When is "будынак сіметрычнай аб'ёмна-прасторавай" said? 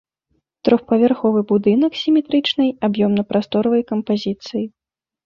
1.51-3.83